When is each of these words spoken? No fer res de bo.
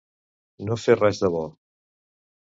No 0.69 0.77
fer 0.83 0.95
res 0.99 1.19
de 1.25 1.29
bo. 1.35 1.43